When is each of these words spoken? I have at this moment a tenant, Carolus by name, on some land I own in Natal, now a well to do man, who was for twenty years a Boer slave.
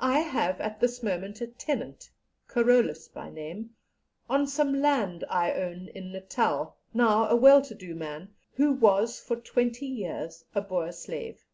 I 0.00 0.20
have 0.20 0.58
at 0.58 0.80
this 0.80 1.02
moment 1.02 1.42
a 1.42 1.46
tenant, 1.46 2.08
Carolus 2.48 3.08
by 3.08 3.28
name, 3.28 3.76
on 4.26 4.46
some 4.46 4.80
land 4.80 5.22
I 5.28 5.52
own 5.52 5.88
in 5.88 6.12
Natal, 6.12 6.76
now 6.94 7.28
a 7.28 7.36
well 7.36 7.60
to 7.60 7.74
do 7.74 7.94
man, 7.94 8.34
who 8.54 8.72
was 8.72 9.20
for 9.20 9.36
twenty 9.36 9.84
years 9.84 10.46
a 10.54 10.62
Boer 10.62 10.92
slave. 10.92 11.44